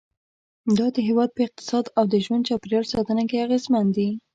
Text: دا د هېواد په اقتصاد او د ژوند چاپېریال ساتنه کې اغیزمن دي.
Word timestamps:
دا 0.77 0.87
د 0.95 0.97
هېواد 1.07 1.29
په 1.33 1.41
اقتصاد 1.47 1.85
او 1.97 2.03
د 2.11 2.15
ژوند 2.25 2.47
چاپېریال 2.49 2.85
ساتنه 2.93 3.23
کې 3.29 3.43
اغیزمن 3.45 3.85
دي. 3.97 4.09